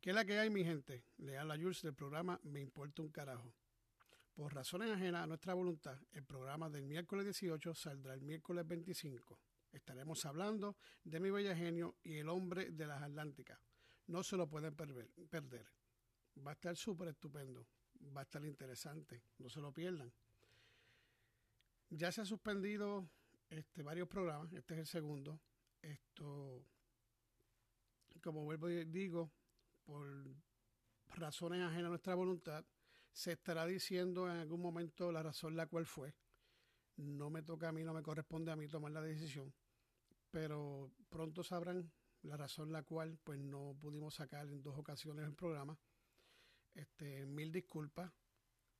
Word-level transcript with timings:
¿Qué 0.00 0.10
es 0.10 0.16
la 0.16 0.24
que 0.24 0.38
hay, 0.38 0.48
mi 0.48 0.64
gente? 0.64 1.04
Le 1.18 1.36
habla 1.36 1.58
Jules 1.58 1.82
del 1.82 1.92
programa 1.92 2.40
Me 2.42 2.58
Importa 2.58 3.02
un 3.02 3.10
Carajo. 3.10 3.54
Por 4.32 4.54
razones 4.54 4.90
ajenas 4.90 5.24
a 5.24 5.26
nuestra 5.26 5.52
voluntad, 5.52 6.00
el 6.12 6.24
programa 6.24 6.70
del 6.70 6.86
miércoles 6.86 7.26
18 7.26 7.74
saldrá 7.74 8.14
el 8.14 8.22
miércoles 8.22 8.66
25. 8.66 9.38
Estaremos 9.72 10.24
hablando 10.24 10.78
de 11.04 11.20
mi 11.20 11.30
bella 11.30 11.54
genio 11.54 11.96
y 12.02 12.16
el 12.16 12.30
hombre 12.30 12.70
de 12.70 12.86
las 12.86 13.02
Atlánticas. 13.02 13.60
No 14.06 14.22
se 14.22 14.38
lo 14.38 14.48
pueden 14.48 14.74
perder. 14.74 15.66
Va 16.46 16.52
a 16.52 16.54
estar 16.54 16.74
súper 16.76 17.08
estupendo. 17.08 17.66
Va 18.16 18.22
a 18.22 18.24
estar 18.24 18.42
interesante. 18.46 19.22
No 19.36 19.50
se 19.50 19.60
lo 19.60 19.70
pierdan. 19.70 20.10
Ya 21.90 22.10
se 22.10 22.22
ha 22.22 22.24
suspendido 22.24 23.06
este, 23.50 23.82
varios 23.82 24.08
programas. 24.08 24.50
Este 24.54 24.72
es 24.72 24.80
el 24.80 24.86
segundo. 24.86 25.38
Esto, 25.82 26.64
como 28.22 28.44
vuelvo 28.44 28.70
y 28.70 28.86
digo, 28.86 29.30
por 29.90 30.06
razones 31.16 31.60
ajenas 31.62 31.86
a 31.86 31.88
nuestra 31.88 32.14
voluntad, 32.14 32.64
se 33.12 33.32
estará 33.32 33.66
diciendo 33.66 34.30
en 34.30 34.36
algún 34.36 34.60
momento 34.60 35.10
la 35.10 35.20
razón 35.20 35.56
la 35.56 35.66
cual 35.66 35.84
fue. 35.84 36.14
No 36.96 37.28
me 37.28 37.42
toca 37.42 37.68
a 37.68 37.72
mí, 37.72 37.82
no 37.82 37.92
me 37.92 38.02
corresponde 38.02 38.52
a 38.52 38.56
mí 38.56 38.68
tomar 38.68 38.92
la 38.92 39.00
decisión, 39.00 39.52
pero 40.30 40.92
pronto 41.08 41.42
sabrán 41.42 41.90
la 42.22 42.36
razón 42.36 42.70
la 42.70 42.84
cual 42.84 43.18
pues 43.24 43.40
no 43.40 43.76
pudimos 43.80 44.14
sacar 44.14 44.46
en 44.46 44.62
dos 44.62 44.78
ocasiones 44.78 45.26
el 45.26 45.34
programa. 45.34 45.76
Este, 46.72 47.26
mil 47.26 47.50
disculpas, 47.50 48.12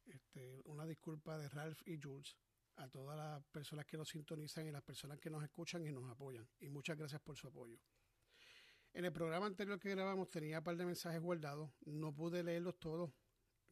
este, 0.06 0.62
una 0.66 0.86
disculpa 0.86 1.38
de 1.38 1.48
Ralph 1.48 1.82
y 1.86 2.00
Jules 2.00 2.36
a 2.76 2.88
todas 2.88 3.16
las 3.18 3.44
personas 3.46 3.84
que 3.84 3.96
nos 3.96 4.08
sintonizan 4.08 4.64
y 4.68 4.70
las 4.70 4.82
personas 4.82 5.18
que 5.18 5.28
nos 5.28 5.42
escuchan 5.42 5.84
y 5.84 5.90
nos 5.90 6.08
apoyan. 6.08 6.48
Y 6.60 6.68
muchas 6.68 6.96
gracias 6.96 7.20
por 7.20 7.36
su 7.36 7.48
apoyo. 7.48 7.80
En 8.92 9.04
el 9.04 9.12
programa 9.12 9.46
anterior 9.46 9.78
que 9.78 9.90
grabamos 9.90 10.28
tenía 10.28 10.58
un 10.58 10.64
par 10.64 10.76
de 10.76 10.84
mensajes 10.84 11.20
guardados. 11.20 11.70
No 11.86 12.12
pude 12.12 12.42
leerlos 12.42 12.78
todos 12.78 13.12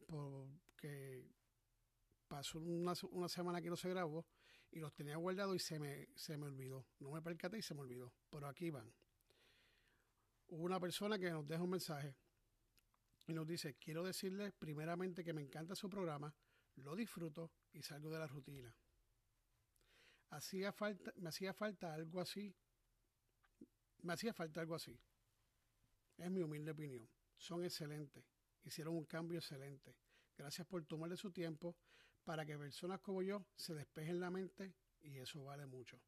porque 0.07 1.27
pasó 2.27 2.59
una, 2.59 2.95
semana 3.27 3.61
que 3.61 3.69
no 3.69 3.75
se 3.75 3.89
grabó 3.89 4.25
y 4.71 4.79
los 4.79 4.93
tenía 4.93 5.17
guardados 5.17 5.55
y 5.55 5.59
se 5.59 5.79
me, 5.79 6.07
se 6.15 6.37
me 6.37 6.45
olvidó. 6.45 6.85
No 6.99 7.11
me 7.11 7.21
percaté 7.21 7.57
y 7.57 7.61
se 7.61 7.73
me 7.73 7.81
olvidó. 7.81 8.13
Pero 8.29 8.47
aquí 8.47 8.69
van. 8.69 8.91
Hubo 10.47 10.63
una 10.63 10.79
persona 10.79 11.19
que 11.19 11.29
nos 11.29 11.47
deja 11.47 11.61
un 11.61 11.69
mensaje 11.69 12.15
y 13.27 13.33
nos 13.33 13.45
dice, 13.45 13.75
quiero 13.75 14.03
decirles 14.03 14.53
primeramente 14.53 15.23
que 15.23 15.33
me 15.33 15.41
encanta 15.41 15.75
su 15.75 15.89
programa, 15.89 16.33
lo 16.77 16.95
disfruto 16.95 17.51
y 17.73 17.83
salgo 17.83 18.09
de 18.09 18.17
la 18.17 18.25
rutina. 18.25 18.73
Hacía 20.31 20.71
falta, 20.71 21.13
me 21.17 21.29
hacía 21.29 21.53
falta 21.53 21.93
algo 21.93 22.21
así. 22.21 22.55
Me 24.01 24.13
hacía 24.13 24.33
falta 24.33 24.61
algo 24.61 24.75
así. 24.75 24.99
Es 26.19 26.29
mi 26.29 26.41
humilde 26.41 26.71
opinión. 26.71 27.07
Son 27.37 27.63
excelentes. 27.63 28.23
Hicieron 28.63 28.95
un 28.95 29.05
cambio 29.05 29.39
excelente. 29.39 29.95
Gracias 30.37 30.67
por 30.67 30.83
tomarle 30.85 31.15
su 31.15 31.31
tiempo 31.31 31.75
para 32.25 32.45
que 32.45 32.57
personas 32.57 32.99
como 32.99 33.21
yo 33.21 33.45
se 33.55 33.73
despejen 33.73 34.19
la 34.19 34.29
mente 34.29 34.73
y 35.01 35.17
eso 35.17 35.43
vale 35.43 35.65
mucho. 35.65 35.99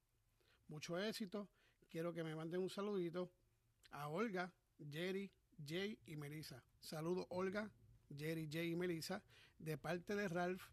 Mucho 0.68 1.00
éxito. 1.00 1.50
Quiero 1.90 2.14
que 2.14 2.24
me 2.24 2.36
manden 2.36 2.62
un 2.62 2.70
saludito 2.70 3.32
a 3.92 4.10
Olga, 4.10 4.54
Jerry, 4.90 5.32
Jay 5.66 5.98
y 6.06 6.16
Melissa. 6.18 6.64
Saludos 6.80 7.26
Olga, 7.30 7.72
Jerry, 8.16 8.50
Jay 8.52 8.72
y 8.72 8.76
Melissa. 8.76 9.24
De 9.58 9.78
parte 9.78 10.16
de 10.16 10.28
Ralph 10.28 10.64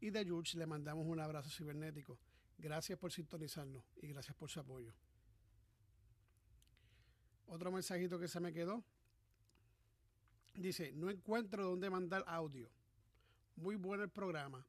y 0.00 0.10
de 0.10 0.24
George 0.24 0.58
le 0.58 0.66
mandamos 0.66 1.06
un 1.06 1.20
abrazo 1.20 1.50
cibernético. 1.50 2.18
Gracias 2.56 2.98
por 2.98 3.12
sintonizarnos 3.12 3.84
y 3.96 4.08
gracias 4.08 4.36
por 4.36 4.50
su 4.50 4.58
apoyo. 4.58 4.92
Otro 7.48 7.72
mensajito 7.72 8.18
que 8.18 8.28
se 8.28 8.40
me 8.40 8.52
quedó. 8.52 8.84
Dice, 10.54 10.92
no 10.92 11.10
encuentro 11.10 11.64
dónde 11.64 11.88
mandar 11.88 12.24
audio. 12.26 12.70
Muy 13.56 13.76
bueno 13.76 14.04
el 14.04 14.10
programa. 14.10 14.64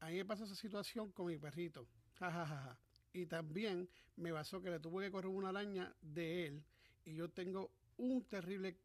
A 0.00 0.08
mí 0.08 0.16
me 0.16 0.24
pasa 0.24 0.44
esa 0.44 0.54
situación 0.54 1.12
con 1.12 1.26
mi 1.26 1.36
perrito. 1.36 1.86
Ja, 2.18 2.78
Y 3.12 3.26
también 3.26 3.88
me 4.16 4.32
pasó 4.32 4.62
que 4.62 4.70
le 4.70 4.80
tuve 4.80 5.04
que 5.04 5.10
correr 5.10 5.30
una 5.30 5.50
araña 5.50 5.94
de 6.00 6.46
él 6.46 6.64
y 7.04 7.14
yo 7.14 7.28
tengo 7.28 7.70
un 7.98 8.24
terrible 8.24 8.78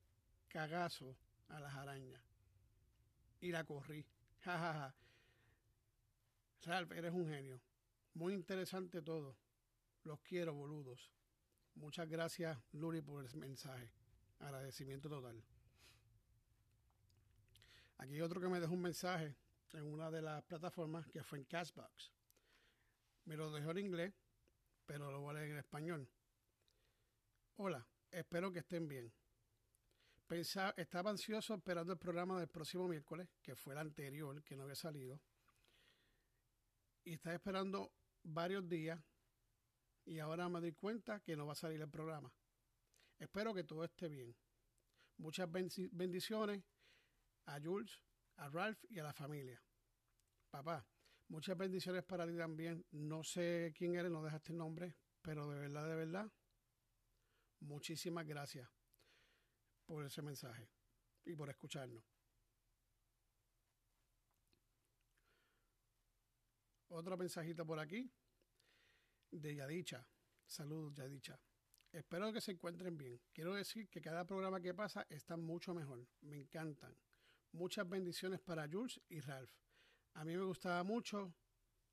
cagazo 0.47 1.15
a 1.49 1.59
las 1.59 1.73
arañas. 1.75 2.21
Y 3.39 3.51
la 3.51 3.63
corrí. 3.63 4.05
Ja, 4.41 4.93
Ralph, 6.63 6.91
eres 6.91 7.13
un 7.13 7.27
genio. 7.27 7.59
Muy 8.13 8.33
interesante 8.33 9.01
todo. 9.01 9.35
Los 10.03 10.19
quiero, 10.21 10.53
boludos. 10.53 11.11
Muchas 11.75 12.07
gracias, 12.07 12.57
Luri, 12.73 13.01
por 13.01 13.25
el 13.25 13.35
mensaje. 13.37 13.91
Agradecimiento 14.39 15.09
total. 15.09 15.43
Aquí 17.97 18.15
hay 18.15 18.21
otro 18.21 18.41
que 18.41 18.47
me 18.47 18.59
dejó 18.59 18.73
un 18.73 18.81
mensaje 18.81 19.35
en 19.73 19.85
una 19.85 20.09
de 20.09 20.21
las 20.21 20.43
plataformas 20.43 21.07
que 21.07 21.23
fue 21.23 21.39
en 21.39 21.45
Castbox. 21.45 22.11
Me 23.25 23.37
lo 23.37 23.51
dejó 23.51 23.71
en 23.71 23.77
inglés, 23.77 24.13
pero 24.85 25.11
lo 25.11 25.21
voy 25.21 25.31
a 25.31 25.39
leer 25.39 25.51
en 25.51 25.57
español. 25.57 26.09
Hola, 27.57 27.85
espero 28.09 28.51
que 28.51 28.59
estén 28.59 28.87
bien. 28.87 29.13
Pensaba, 30.27 30.73
estaba 30.77 31.11
ansioso 31.11 31.53
esperando 31.53 31.93
el 31.93 31.99
programa 31.99 32.39
del 32.39 32.47
próximo 32.47 32.87
miércoles, 32.87 33.29
que 33.41 33.55
fue 33.55 33.73
el 33.73 33.79
anterior, 33.79 34.43
que 34.43 34.55
no 34.55 34.63
había 34.63 34.75
salido. 34.75 35.19
Y 37.03 37.13
estaba 37.13 37.35
esperando 37.35 37.91
varios 38.23 38.67
días 38.67 38.99
y 40.05 40.19
ahora 40.19 40.49
me 40.49 40.59
doy 40.59 40.73
cuenta 40.73 41.19
que 41.19 41.35
no 41.35 41.45
va 41.45 41.53
a 41.53 41.55
salir 41.55 41.81
el 41.81 41.89
programa. 41.89 42.31
Espero 43.19 43.53
que 43.53 43.63
todo 43.63 43.83
esté 43.83 44.09
bien. 44.09 44.35
Muchas 45.17 45.49
bendiciones 45.51 46.63
a 47.45 47.59
Jules, 47.59 48.01
a 48.37 48.49
Ralph 48.49 48.83
y 48.89 48.99
a 48.99 49.03
la 49.03 49.13
familia. 49.13 49.61
Papá, 50.49 50.85
muchas 51.27 51.57
bendiciones 51.57 52.03
para 52.03 52.25
ti 52.25 52.35
también. 52.35 52.85
No 52.91 53.23
sé 53.23 53.73
quién 53.77 53.95
eres, 53.95 54.11
no 54.11 54.23
dejaste 54.23 54.51
el 54.51 54.57
nombre, 54.57 54.95
pero 55.21 55.47
de 55.49 55.59
verdad, 55.59 55.87
de 55.87 55.95
verdad, 55.95 56.31
muchísimas 57.59 58.25
gracias 58.25 58.67
por 59.85 60.03
ese 60.05 60.21
mensaje 60.21 60.69
y 61.25 61.35
por 61.35 61.49
escucharnos. 61.49 62.03
Otro 66.89 67.15
mensajito 67.15 67.65
por 67.65 67.79
aquí 67.79 68.11
de 69.31 69.55
Yadicha. 69.55 70.05
Saludos, 70.45 70.93
Yadicha. 70.93 71.39
Espero 71.91 72.31
que 72.31 72.41
se 72.41 72.51
encuentren 72.51 72.97
bien. 72.97 73.19
Quiero 73.33 73.55
decir 73.55 73.89
que 73.89 74.01
cada 74.01 74.25
programa 74.25 74.61
que 74.61 74.73
pasa 74.73 75.05
está 75.09 75.35
mucho 75.35 75.73
mejor. 75.73 76.07
Me 76.21 76.37
encantan. 76.37 76.95
Muchas 77.53 77.87
bendiciones 77.87 78.39
para 78.39 78.67
Jules 78.67 79.01
y 79.09 79.19
Ralph. 79.19 79.51
A 80.13 80.23
mí 80.23 80.35
me 80.35 80.43
gustaba 80.43 80.83
mucho 80.83 81.33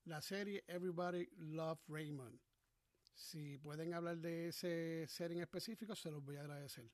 la 0.05 0.21
serie 0.21 0.63
Everybody 0.67 1.27
Love 1.37 1.81
Raymond. 1.87 2.39
Si 3.13 3.57
pueden 3.57 3.93
hablar 3.93 4.17
de 4.17 4.47
ese 4.47 5.05
serie 5.07 5.37
en 5.37 5.43
específico, 5.43 5.95
se 5.95 6.09
los 6.09 6.23
voy 6.23 6.37
a 6.37 6.41
agradecer. 6.41 6.89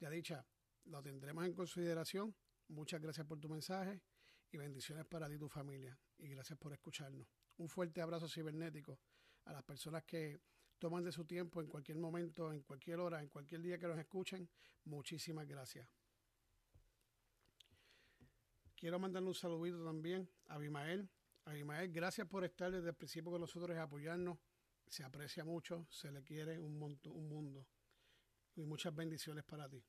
Yadicha, 0.00 0.44
lo 0.86 1.02
tendremos 1.02 1.44
en 1.44 1.54
consideración. 1.54 2.34
Muchas 2.68 3.00
gracias 3.00 3.26
por 3.26 3.38
tu 3.38 3.48
mensaje 3.48 4.02
y 4.50 4.56
bendiciones 4.56 5.04
para 5.06 5.28
ti 5.28 5.34
y 5.34 5.38
tu 5.38 5.48
familia. 5.48 5.96
Y 6.18 6.28
gracias 6.28 6.58
por 6.58 6.72
escucharnos. 6.72 7.28
Un 7.58 7.68
fuerte 7.68 8.00
abrazo 8.00 8.28
cibernético 8.28 8.98
a 9.48 9.52
las 9.52 9.62
personas 9.64 10.04
que 10.04 10.40
toman 10.78 11.02
de 11.02 11.10
su 11.10 11.24
tiempo 11.24 11.60
en 11.60 11.66
cualquier 11.66 11.98
momento, 11.98 12.52
en 12.52 12.62
cualquier 12.62 13.00
hora, 13.00 13.20
en 13.20 13.28
cualquier 13.28 13.62
día 13.62 13.78
que 13.78 13.88
nos 13.88 13.98
escuchen. 13.98 14.48
Muchísimas 14.84 15.46
gracias. 15.46 15.88
Quiero 18.76 18.98
mandarle 18.98 19.28
un 19.28 19.34
saludito 19.34 19.82
también 19.84 20.30
a 20.46 20.54
Abimael. 20.54 21.08
Abimael, 21.46 21.90
gracias 21.90 22.28
por 22.28 22.44
estar 22.44 22.70
desde 22.70 22.90
el 22.90 22.94
principio 22.94 23.32
con 23.32 23.40
nosotros 23.40 23.74
y 23.74 23.80
apoyarnos. 23.80 24.38
Se 24.86 25.02
aprecia 25.02 25.44
mucho, 25.44 25.86
se 25.90 26.12
le 26.12 26.22
quiere 26.22 26.58
un, 26.58 26.80
un 27.04 27.28
mundo. 27.28 27.66
Y 28.54 28.66
muchas 28.66 28.94
bendiciones 28.94 29.44
para 29.44 29.68
ti. 29.68 29.82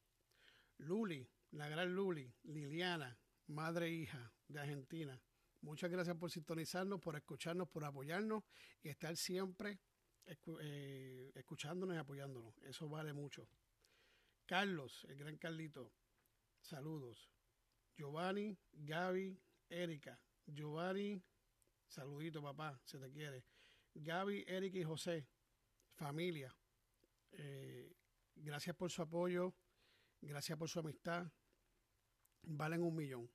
Luli, 0.77 1.29
la 1.51 1.67
gran 1.67 1.93
Luli, 1.93 2.33
Liliana, 2.43 3.17
madre 3.47 3.87
e 3.87 3.91
hija 3.91 4.31
de 4.47 4.59
Argentina. 4.59 5.21
Muchas 5.61 5.91
gracias 5.91 6.15
por 6.15 6.31
sintonizarnos, 6.31 7.01
por 7.01 7.15
escucharnos, 7.15 7.67
por 7.67 7.83
apoyarnos 7.83 8.43
y 8.81 8.89
estar 8.89 9.15
siempre 9.17 9.79
eh, 10.25 11.31
escuchándonos 11.35 11.95
y 11.95 11.99
apoyándonos. 11.99 12.57
Eso 12.59 12.87
vale 12.87 13.13
mucho. 13.13 13.49
Carlos, 14.45 15.05
el 15.09 15.17
gran 15.17 15.37
Carlito, 15.37 15.93
saludos. 16.61 17.29
Giovanni, 17.95 18.57
Gaby, 18.71 19.39
Erika. 19.69 20.19
Giovanni, 20.45 21.21
saludito 21.87 22.41
papá, 22.41 22.79
se 22.85 22.97
te 22.97 23.11
quiere. 23.11 23.45
Gaby, 23.93 24.45
Erika 24.47 24.77
y 24.77 24.83
José, 24.83 25.27
familia. 25.95 26.55
Eh, 27.31 27.93
gracias 28.35 28.75
por 28.75 28.89
su 28.89 29.01
apoyo, 29.01 29.53
gracias 30.21 30.57
por 30.57 30.69
su 30.69 30.79
amistad. 30.79 31.31
Valen 32.43 32.81
un 32.81 32.95
millón. 32.95 33.29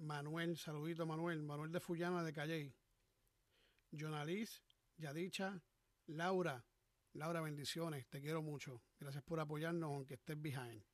Manuel, 0.00 0.56
saludito 0.56 1.06
Manuel, 1.06 1.42
Manuel 1.42 1.70
de 1.70 1.80
Fullana 1.80 2.22
de 2.22 2.32
Calley, 2.32 2.74
Jonalis, 3.92 4.62
Yadicha, 4.96 5.62
Laura, 6.06 6.64
Laura, 7.14 7.40
bendiciones, 7.40 8.06
te 8.08 8.20
quiero 8.20 8.40
mucho. 8.40 8.82
Gracias 8.98 9.22
por 9.24 9.40
apoyarnos 9.40 9.90
aunque 9.90 10.14
estés 10.14 10.40
behind. 10.40 10.84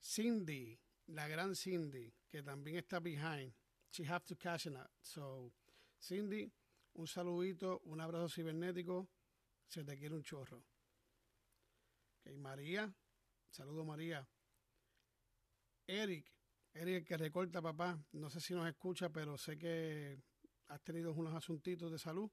Cindy, 0.00 0.78
la 1.06 1.28
gran 1.28 1.54
Cindy, 1.54 2.14
que 2.28 2.42
también 2.42 2.76
está 2.76 3.00
behind. 3.00 3.52
She 3.90 4.04
have 4.04 4.24
to 4.24 4.36
cash 4.36 4.66
out. 4.68 4.90
So, 5.02 5.52
Cindy, 6.00 6.50
un 6.94 7.06
saludito, 7.06 7.80
un 7.84 8.00
abrazo 8.00 8.28
cibernético. 8.28 9.08
Se 9.66 9.84
te 9.84 9.98
quiere 9.98 10.14
un 10.14 10.22
chorro. 10.22 10.64
Okay, 12.20 12.36
María, 12.36 12.92
saludo 13.50 13.84
María. 13.84 14.26
Eric, 15.86 16.32
Eric 16.74 17.06
que 17.06 17.16
recorta 17.16 17.60
papá, 17.60 18.02
no 18.12 18.30
sé 18.30 18.40
si 18.40 18.54
nos 18.54 18.66
escucha, 18.66 19.10
pero 19.10 19.36
sé 19.36 19.58
que 19.58 20.18
has 20.68 20.82
tenido 20.82 21.12
unos 21.12 21.34
asuntitos 21.34 21.90
de 21.90 21.98
salud. 21.98 22.30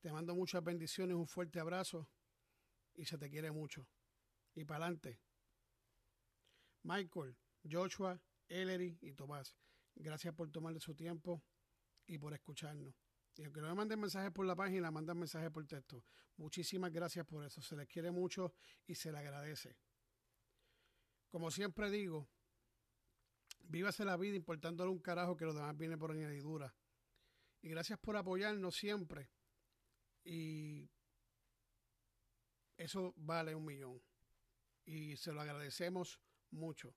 Te 0.00 0.10
mando 0.10 0.34
muchas 0.34 0.62
bendiciones, 0.64 1.16
un 1.16 1.26
fuerte 1.26 1.60
abrazo 1.60 2.08
y 2.94 3.04
se 3.04 3.16
te 3.16 3.30
quiere 3.30 3.50
mucho. 3.52 3.86
Y 4.54 4.64
para 4.64 4.86
adelante. 4.86 5.20
Michael, 6.82 7.36
Joshua, 7.70 8.20
Ellery 8.48 8.98
y 9.02 9.12
Tomás, 9.12 9.56
gracias 9.94 10.34
por 10.34 10.50
tomarle 10.50 10.80
su 10.80 10.94
tiempo 10.94 11.44
y 12.06 12.18
por 12.18 12.32
escucharnos. 12.32 12.94
Y 13.36 13.44
aunque 13.44 13.60
no 13.60 13.68
me 13.68 13.74
manden 13.74 14.00
mensajes 14.00 14.32
por 14.32 14.44
la 14.46 14.56
página, 14.56 14.90
mandan 14.90 15.18
mensajes 15.18 15.50
por 15.50 15.66
texto. 15.66 16.04
Muchísimas 16.36 16.90
gracias 16.90 17.24
por 17.24 17.44
eso. 17.44 17.62
Se 17.62 17.76
les 17.76 17.86
quiere 17.86 18.10
mucho 18.10 18.52
y 18.86 18.94
se 18.94 19.12
les 19.12 19.20
agradece. 19.20 19.76
Como 21.28 21.50
siempre 21.50 21.90
digo, 21.90 22.28
vívase 23.70 24.04
la 24.04 24.16
vida 24.16 24.36
importándole 24.36 24.90
un 24.90 24.98
carajo 24.98 25.36
que 25.36 25.44
lo 25.44 25.54
demás 25.54 25.76
viene 25.76 25.96
por 25.96 26.10
añadidura. 26.10 26.74
Y 27.62 27.68
gracias 27.68 27.98
por 27.98 28.16
apoyarnos 28.16 28.74
siempre. 28.76 29.30
Y 30.24 30.90
eso 32.76 33.14
vale 33.16 33.54
un 33.54 33.64
millón. 33.64 34.02
Y 34.84 35.16
se 35.16 35.32
lo 35.32 35.40
agradecemos 35.40 36.20
mucho. 36.50 36.94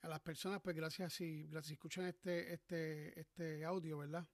A 0.00 0.08
las 0.08 0.20
personas, 0.20 0.60
pues 0.62 0.76
gracias 0.76 1.12
si, 1.12 1.44
gracias 1.48 1.66
si 1.66 1.72
escuchan 1.74 2.06
este, 2.06 2.54
este, 2.54 3.20
este 3.20 3.64
audio, 3.64 3.98
¿verdad? 3.98 4.26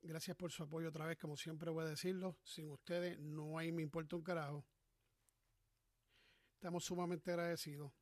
Gracias 0.00 0.36
por 0.36 0.50
su 0.50 0.62
apoyo 0.62 0.88
otra 0.88 1.06
vez, 1.06 1.18
como 1.18 1.36
siempre 1.36 1.70
voy 1.70 1.84
a 1.84 1.88
decirlo. 1.88 2.38
Sin 2.42 2.70
ustedes 2.70 3.18
no 3.18 3.58
hay 3.58 3.70
me 3.70 3.82
importa 3.82 4.16
un 4.16 4.22
carajo. 4.22 4.66
Estamos 6.54 6.84
sumamente 6.84 7.30
agradecidos. 7.30 7.92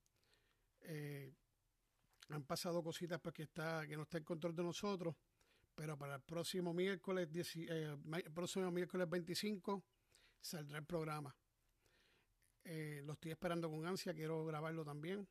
Eh, 0.81 1.35
han 2.29 2.45
pasado 2.45 2.83
cositas 2.83 3.21
pues, 3.21 3.39
está, 3.41 3.87
que 3.87 3.97
no 3.97 4.03
está 4.03 4.19
en 4.19 4.25
control 4.25 4.55
de 4.55 4.63
nosotros, 4.63 5.15
pero 5.75 5.97
para 5.97 6.17
el 6.17 6.23
próximo 6.23 6.73
miércoles, 6.73 7.29
eh, 7.57 7.97
próximo 8.35 8.71
miércoles 8.71 9.09
25 9.09 9.85
saldrá 10.41 10.79
el 10.79 10.85
programa. 10.85 11.35
Eh, 12.65 13.03
lo 13.05 13.13
estoy 13.13 13.31
esperando 13.31 13.71
con 13.71 13.87
ansia, 13.87 14.13
quiero 14.13 14.45
grabarlo 14.45 14.85
también. 14.85 15.29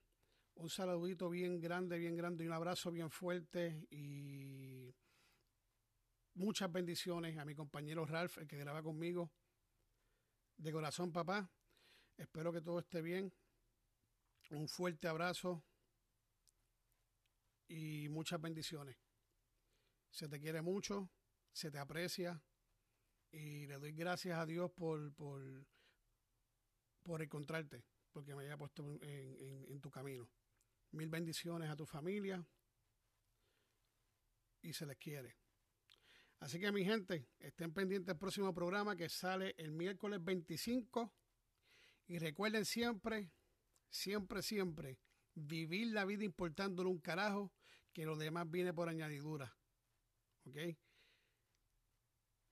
Un 0.55 0.69
saludito 0.69 1.29
bien 1.29 1.59
grande, 1.59 1.97
bien 1.97 2.15
grande 2.15 2.45
y 2.45 2.47
un 2.47 2.53
abrazo 2.53 2.91
bien 2.91 3.09
fuerte 3.09 3.85
y 3.89 4.95
muchas 6.35 6.71
bendiciones 6.71 7.37
a 7.37 7.43
mi 7.43 7.53
compañero 7.53 8.05
Ralph, 8.05 8.37
el 8.37 8.47
que 8.47 8.57
graba 8.57 8.81
conmigo. 8.81 9.31
De 10.55 10.71
corazón, 10.71 11.11
papá. 11.11 11.49
Espero 12.15 12.53
que 12.53 12.61
todo 12.61 12.79
esté 12.79 13.01
bien. 13.01 13.33
Un 14.51 14.69
fuerte 14.69 15.09
abrazo 15.09 15.61
y 17.67 18.09
muchas 18.09 18.41
bendiciones. 18.41 18.97
Se 20.09 20.27
te 20.27 20.39
quiere 20.39 20.61
mucho, 20.61 21.09
se 21.51 21.71
te 21.71 21.77
aprecia 21.77 22.41
y 23.31 23.67
le 23.67 23.77
doy 23.77 23.91
gracias 23.91 24.39
a 24.39 24.45
Dios 24.45 24.71
por, 24.71 25.13
por, 25.13 25.41
por 27.03 27.21
encontrarte, 27.21 27.83
porque 28.11 28.35
me 28.35 28.43
haya 28.43 28.57
puesto 28.57 28.83
en, 29.01 29.65
en 29.69 29.81
tu 29.81 29.89
camino. 29.89 30.29
Mil 30.91 31.09
bendiciones 31.09 31.69
a 31.69 31.75
tu 31.75 31.85
familia 31.85 32.45
y 34.61 34.73
se 34.73 34.85
les 34.85 34.97
quiere. 34.97 35.35
Así 36.39 36.59
que 36.59 36.71
mi 36.71 36.85
gente, 36.85 37.27
estén 37.39 37.73
pendientes 37.73 38.07
del 38.07 38.17
próximo 38.17 38.53
programa 38.53 38.95
que 38.95 39.09
sale 39.09 39.55
el 39.57 39.71
miércoles 39.71 40.23
25 40.23 41.13
y 42.07 42.19
recuerden 42.19 42.65
siempre, 42.65 43.31
siempre, 43.89 44.41
siempre 44.41 44.99
vivir 45.35 45.93
la 45.93 46.05
vida 46.05 46.23
importándole 46.23 46.89
un 46.89 46.99
carajo, 46.99 47.53
que 47.93 48.05
lo 48.05 48.15
demás 48.15 48.49
viene 48.49 48.73
por 48.73 48.89
añadidura. 48.89 49.55
¿Ok? 50.45 50.57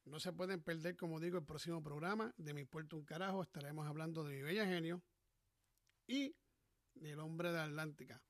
No 0.06 0.20
se 0.20 0.34
pueden 0.34 0.62
perder, 0.62 0.98
como 0.98 1.20
digo, 1.20 1.38
el 1.38 1.46
próximo 1.46 1.82
programa 1.82 2.34
de 2.38 2.54
Mi 2.54 2.66
Puerto 2.66 2.98
un 2.98 3.06
Carajo. 3.06 3.42
Estaremos 3.42 3.88
hablando 3.88 4.24
de 4.24 4.36
mi 4.36 4.42
bella 4.42 4.66
genio 4.66 5.02
y 6.08 6.36
del 6.94 7.20
hombre 7.20 7.52
de 7.52 7.60
Atlántica. 7.60 8.22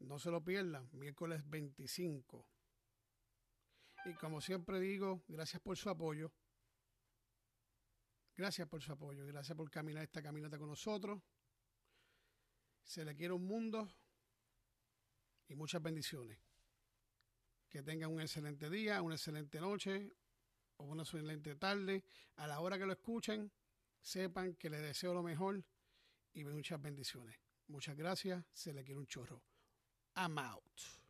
No 0.00 0.18
se 0.18 0.30
lo 0.30 0.44
pierdan, 0.44 0.88
miércoles 0.92 1.42
25. 1.48 2.46
Y 4.04 4.14
como 4.14 4.40
siempre 4.40 4.78
digo, 4.78 5.24
gracias 5.28 5.62
por 5.62 5.76
su 5.78 5.88
apoyo. 5.88 6.30
Gracias 8.34 8.68
por 8.68 8.82
su 8.82 8.92
apoyo. 8.92 9.26
Gracias 9.26 9.56
por 9.56 9.70
caminar 9.70 10.04
esta 10.04 10.22
caminata 10.22 10.58
con 10.58 10.68
nosotros. 10.68 11.22
Se 12.86 13.04
le 13.04 13.16
quiere 13.16 13.34
un 13.34 13.44
mundo 13.44 13.88
y 15.48 15.56
muchas 15.56 15.82
bendiciones. 15.82 16.38
Que 17.68 17.82
tengan 17.82 18.12
un 18.12 18.20
excelente 18.20 18.70
día, 18.70 19.02
una 19.02 19.16
excelente 19.16 19.60
noche 19.60 20.12
o 20.76 20.84
una 20.84 21.02
excelente 21.02 21.56
tarde. 21.56 22.04
A 22.36 22.46
la 22.46 22.60
hora 22.60 22.78
que 22.78 22.86
lo 22.86 22.92
escuchen, 22.92 23.50
sepan 24.00 24.54
que 24.54 24.70
les 24.70 24.80
deseo 24.80 25.12
lo 25.12 25.22
mejor 25.22 25.64
y 26.32 26.44
muchas 26.44 26.80
bendiciones. 26.80 27.36
Muchas 27.66 27.96
gracias. 27.96 28.44
Se 28.52 28.72
le 28.72 28.84
quiere 28.84 29.00
un 29.00 29.06
chorro. 29.06 29.42
I'm 30.14 30.38
out. 30.38 31.05